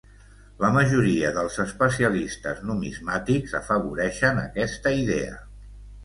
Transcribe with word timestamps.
La 0.61 0.69
majoria 0.75 1.29
dels 1.33 1.57
especialistes 1.63 2.63
numismàtics 2.69 3.53
afavoreixen 3.59 4.41
aquesta 4.45 4.95
idea. 5.03 5.37